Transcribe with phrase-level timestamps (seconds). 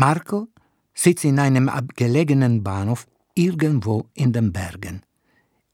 [0.00, 0.46] Marco
[0.94, 5.02] sitzt in einem abgelegenen Bahnhof irgendwo in den Bergen.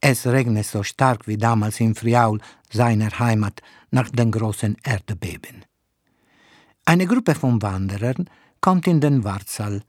[0.01, 2.39] Es regnet so stark wie damals in Friaul,
[2.71, 3.61] seiner Heimat,
[3.91, 5.63] nach den großen Erdbeben.
[6.85, 8.27] Eine Gruppe von Wanderern
[8.61, 9.83] kommt in den Wartsaal.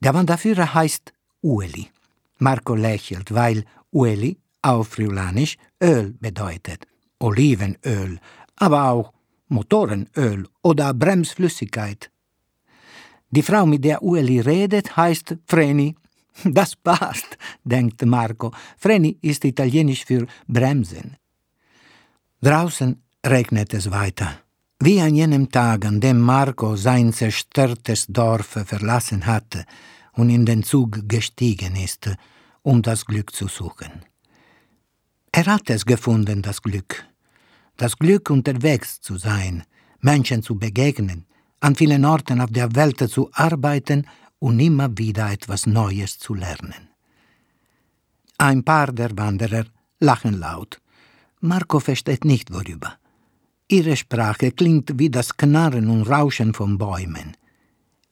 [0.00, 1.12] Der Wanderführer heißt
[1.42, 1.90] Ueli.
[2.38, 6.86] Marco lächelt, weil Ueli auf Friulanisch Öl bedeutet.
[7.18, 8.18] Olivenöl,
[8.56, 9.12] aber auch
[9.48, 12.11] Motorenöl oder Bremsflüssigkeit.
[13.32, 15.94] Die Frau, mit der Ueli redet, heißt Vreni.
[16.44, 18.52] Das passt, denkt Marco.
[18.78, 21.16] Vreni ist italienisch für Bremsen.
[22.40, 24.40] Draußen regnet es weiter.
[24.80, 29.64] Wie an jenem Tag, an dem Marco sein zerstörtes Dorf verlassen hatte
[30.14, 32.10] und in den Zug gestiegen ist,
[32.62, 34.04] um das Glück zu suchen.
[35.30, 37.06] Er hat es gefunden, das Glück.
[37.76, 39.64] Das Glück, unterwegs zu sein,
[40.00, 41.26] Menschen zu begegnen,
[41.62, 44.06] an vielen Orten auf der Welt zu arbeiten
[44.40, 46.88] und immer wieder etwas Neues zu lernen.
[48.36, 49.66] Ein paar der Wanderer
[50.00, 50.80] lachen laut.
[51.40, 52.94] Marco versteht nicht worüber.
[53.68, 57.36] Ihre Sprache klingt wie das Knarren und Rauschen von Bäumen.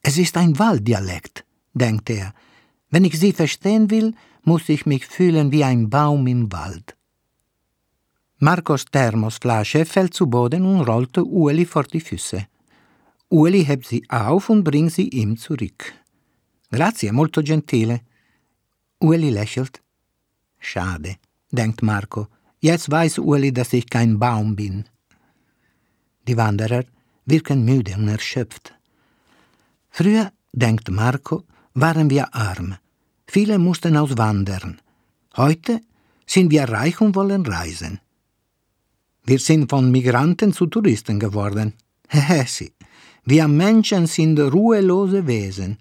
[0.01, 2.33] Es ist ein Walddialekt, denkt er.
[2.89, 4.15] Wenn ich sie verstehen will,
[4.45, 6.97] muss ich mich fühlen wie ein Baum im Wald.
[8.39, 12.47] Marcos Thermosflasche fällt zu Boden und rollt Ueli vor die Füße.
[13.33, 15.93] Ueli hebt sie auf und bringt sie ihm zurück.
[16.73, 18.01] Grazie, molto gentile.
[19.01, 19.81] Ueli lächelt.
[20.59, 21.17] Schade,
[21.51, 22.27] denkt Marco.
[22.61, 24.85] Jetzt weiß Ueli, dass ich kein Baum bin.
[26.27, 26.85] Die Wanderer
[27.25, 28.75] wirken müde und erschöpft.
[29.91, 32.77] Früher, denkt Marco, waren wir arm.
[33.27, 34.81] Viele mussten auswandern.
[35.37, 35.81] Heute
[36.27, 38.01] sind wir reich und wollen reisen.
[39.25, 41.75] Wir sind von Migranten zu Touristen geworden.
[42.47, 42.73] Sie.
[43.25, 45.79] Wir Menschen sind ruhelose Wesen.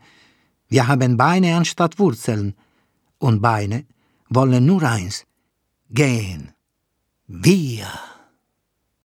[0.67, 2.55] Wir haben Beine anstatt Wurzeln.
[3.17, 3.85] Und Beine
[4.29, 5.25] wollen nur eins:
[5.89, 6.51] gehen.
[7.27, 7.87] Wir.